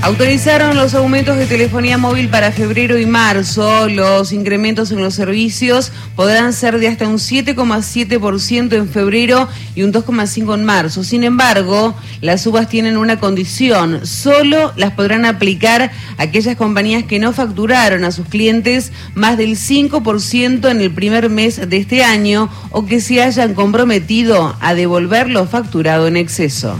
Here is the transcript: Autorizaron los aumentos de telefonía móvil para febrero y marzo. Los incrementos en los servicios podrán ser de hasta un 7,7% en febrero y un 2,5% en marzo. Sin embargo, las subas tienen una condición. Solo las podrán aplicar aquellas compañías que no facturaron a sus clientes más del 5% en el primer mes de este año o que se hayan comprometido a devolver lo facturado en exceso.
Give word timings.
Autorizaron 0.00 0.76
los 0.76 0.94
aumentos 0.94 1.36
de 1.36 1.46
telefonía 1.46 1.98
móvil 1.98 2.28
para 2.28 2.52
febrero 2.52 2.98
y 2.98 3.04
marzo. 3.04 3.88
Los 3.88 4.32
incrementos 4.32 4.92
en 4.92 5.00
los 5.02 5.14
servicios 5.14 5.90
podrán 6.14 6.52
ser 6.52 6.78
de 6.78 6.86
hasta 6.86 7.08
un 7.08 7.16
7,7% 7.16 8.74
en 8.74 8.88
febrero 8.88 9.48
y 9.74 9.82
un 9.82 9.92
2,5% 9.92 10.54
en 10.54 10.64
marzo. 10.64 11.02
Sin 11.02 11.24
embargo, 11.24 11.96
las 12.20 12.42
subas 12.42 12.68
tienen 12.68 12.96
una 12.96 13.18
condición. 13.18 14.06
Solo 14.06 14.72
las 14.76 14.92
podrán 14.92 15.24
aplicar 15.24 15.90
aquellas 16.16 16.56
compañías 16.56 17.02
que 17.02 17.18
no 17.18 17.32
facturaron 17.32 18.04
a 18.04 18.12
sus 18.12 18.28
clientes 18.28 18.92
más 19.14 19.36
del 19.36 19.56
5% 19.56 20.70
en 20.70 20.80
el 20.80 20.92
primer 20.92 21.28
mes 21.28 21.68
de 21.68 21.76
este 21.76 22.04
año 22.04 22.48
o 22.70 22.86
que 22.86 23.00
se 23.00 23.20
hayan 23.20 23.52
comprometido 23.52 24.56
a 24.60 24.74
devolver 24.74 25.28
lo 25.28 25.46
facturado 25.46 26.06
en 26.06 26.16
exceso. 26.16 26.78